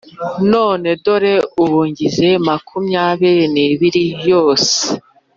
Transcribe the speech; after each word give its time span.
none 0.51 0.87
dore 1.03 1.33
ubu 1.61 1.79
ngize 1.89 2.29
makumyabiri 2.47 3.43
nibiri 3.53 4.03
yose, 4.29 4.73